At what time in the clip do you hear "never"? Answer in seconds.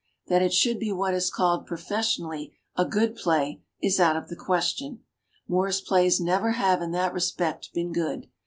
6.19-6.53